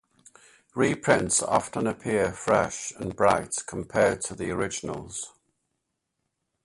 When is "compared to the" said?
3.67-4.49